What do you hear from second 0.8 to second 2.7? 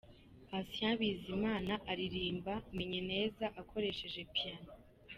Bizimana aririmba